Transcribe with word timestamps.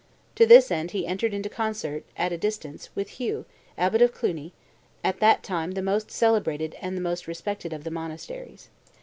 To 0.33 0.47
this 0.47 0.71
end 0.71 0.89
he 0.97 1.05
entered 1.05 1.31
into 1.31 1.47
concert, 1.47 2.03
at 2.17 2.31
a 2.33 2.37
distance, 2.39 2.89
with 2.95 3.19
Hugh, 3.21 3.45
abbot 3.77 4.01
of 4.01 4.15
Cluni, 4.15 4.51
at 5.03 5.19
that 5.19 5.43
time 5.43 5.73
the 5.73 5.83
most 5.83 6.09
celebrated 6.09 6.75
and 6.81 6.99
most 7.03 7.27
respected 7.27 7.71
of 7.71 7.83
the 7.83 7.91
monasteries. 7.91 8.69